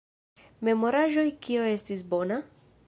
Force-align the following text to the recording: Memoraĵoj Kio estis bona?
Memoraĵoj 0.69 1.27
Kio 1.47 1.69
estis 1.75 2.05
bona? 2.15 2.43